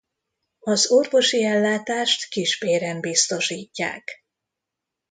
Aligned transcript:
Az 0.59 0.91
orvosi 0.91 1.43
ellátást 1.43 2.29
Kisbéren 2.29 2.99
biztosítják. 2.99 4.25